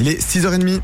[0.00, 0.80] il est 6h30.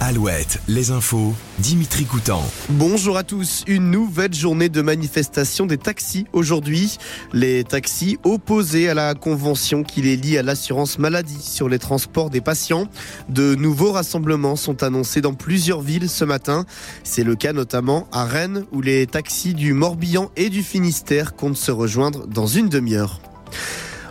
[0.00, 2.42] Alouette, les infos, Dimitri Coutan.
[2.70, 3.64] Bonjour à tous.
[3.66, 6.98] Une nouvelle journée de manifestation des taxis aujourd'hui.
[7.32, 12.30] Les taxis opposés à la convention qui les lie à l'assurance maladie sur les transports
[12.30, 12.86] des patients.
[13.28, 16.64] De nouveaux rassemblements sont annoncés dans plusieurs villes ce matin.
[17.02, 21.56] C'est le cas notamment à Rennes où les taxis du Morbihan et du Finistère comptent
[21.56, 23.20] se rejoindre dans une demi-heure.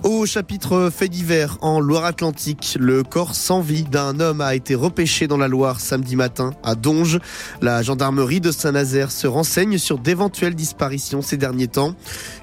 [0.03, 5.27] Au chapitre fait divers en Loire-Atlantique, le corps sans vie d'un homme a été repêché
[5.27, 7.19] dans la Loire samedi matin à Donge.
[7.61, 11.95] La gendarmerie de Saint-Nazaire se renseigne sur d'éventuelles disparitions ces derniers temps.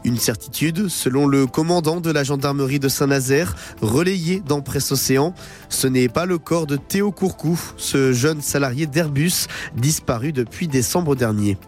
[0.05, 5.35] Une certitude, selon le commandant de la gendarmerie de Saint-Nazaire, relayé dans Presse Océan,
[5.69, 11.15] ce n'est pas le corps de Théo Courcou, ce jeune salarié d'Airbus disparu depuis décembre
[11.15, 11.59] dernier.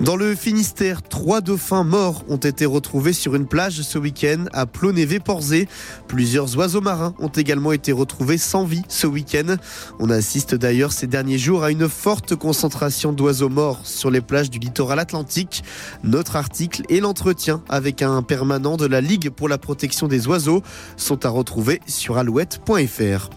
[0.00, 4.64] Dans le Finistère, trois dauphins morts ont été retrouvés sur une plage ce week-end à
[4.64, 5.66] Plonévé-Porzé.
[6.06, 9.56] Plusieurs oiseaux marins ont également été retrouvés sans vie ce week-end.
[9.98, 14.50] On assiste d'ailleurs ces derniers jours à une forte concentration d'oiseaux morts sur les plages
[14.50, 15.64] du littoral atlantique.
[16.04, 20.62] Notre article et l'entretien avec un permanent de la Ligue pour la protection des oiseaux
[20.96, 23.30] sont à retrouver sur alouette.fr.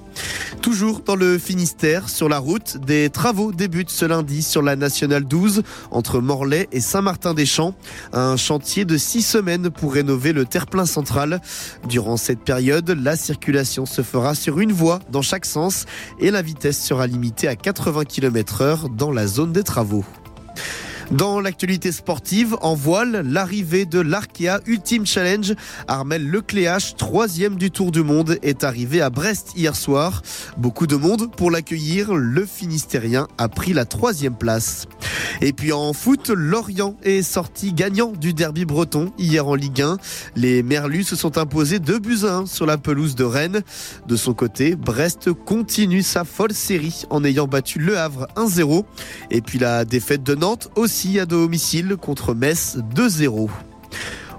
[0.61, 5.25] Toujours dans le Finistère, sur la route, des travaux débutent ce lundi sur la nationale
[5.25, 7.73] 12 entre Morlaix et Saint-Martin-des-Champs.
[8.13, 11.41] Un chantier de six semaines pour rénover le terre-plein central.
[11.87, 15.85] Durant cette période, la circulation se fera sur une voie dans chaque sens
[16.19, 20.05] et la vitesse sera limitée à 80 km heure dans la zone des travaux.
[21.11, 25.55] Dans l'actualité sportive, en voile, l'arrivée de l'Arkea Ultimate Challenge.
[25.89, 30.21] Armel Lecléache, troisième du Tour du Monde, est arrivé à Brest hier soir.
[30.55, 32.13] Beaucoup de monde pour l'accueillir.
[32.13, 34.87] Le Finistérien a pris la troisième place.
[35.41, 39.97] Et puis en foot, Lorient est sorti gagnant du derby breton hier en Ligue 1.
[40.35, 43.61] Les Merlus se sont imposés 2 buts à 1 sur la pelouse de Rennes.
[44.07, 48.85] De son côté, Brest continue sa folle série en ayant battu Le Havre 1-0.
[49.29, 53.49] Et puis la défaite de Nantes aussi à domicile contre Metz 2-0.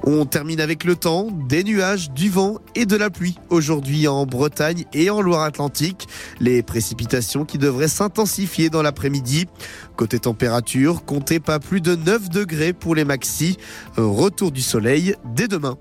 [0.05, 4.27] On termine avec le temps, des nuages, du vent et de la pluie aujourd'hui en
[4.27, 6.09] Bretagne et en Loire-Atlantique.
[6.41, 9.47] Les précipitations qui devraient s'intensifier dans l'après-midi.
[9.95, 13.59] Côté température, comptez pas plus de 9 degrés pour les maxis.
[13.97, 15.77] Retour du soleil dès demain.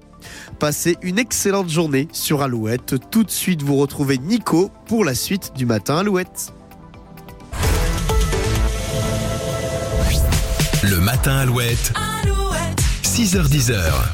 [0.59, 2.95] Passez une excellente journée sur Alouette.
[3.09, 6.53] Tout de suite, vous retrouvez Nico pour la suite du matin Alouette.
[10.83, 11.93] Le matin Alouette.
[12.23, 12.70] Alouette.
[13.11, 14.11] 6h10.